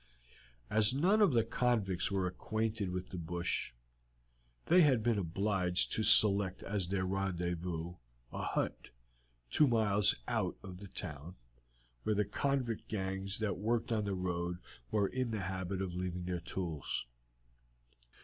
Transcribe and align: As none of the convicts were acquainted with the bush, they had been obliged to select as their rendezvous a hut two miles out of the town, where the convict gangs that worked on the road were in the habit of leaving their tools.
As 0.67 0.95
none 0.95 1.21
of 1.21 1.31
the 1.31 1.43
convicts 1.43 2.09
were 2.09 2.25
acquainted 2.25 2.89
with 2.89 3.09
the 3.09 3.19
bush, 3.19 3.71
they 4.65 4.81
had 4.81 5.03
been 5.03 5.19
obliged 5.19 5.91
to 5.91 6.01
select 6.01 6.63
as 6.63 6.87
their 6.87 7.05
rendezvous 7.05 7.93
a 8.33 8.41
hut 8.41 8.89
two 9.51 9.67
miles 9.67 10.15
out 10.27 10.57
of 10.63 10.79
the 10.79 10.87
town, 10.87 11.35
where 12.01 12.15
the 12.15 12.25
convict 12.25 12.87
gangs 12.87 13.37
that 13.37 13.59
worked 13.59 13.91
on 13.91 14.05
the 14.05 14.15
road 14.15 14.57
were 14.89 15.07
in 15.07 15.29
the 15.29 15.41
habit 15.41 15.83
of 15.83 15.93
leaving 15.93 16.25
their 16.25 16.39
tools. 16.39 17.05